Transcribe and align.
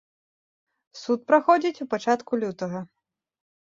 Суд 1.03 1.19
праходзіць 1.29 1.81
у 1.87 1.89
пачатку 1.95 2.43
лютага. 2.45 2.79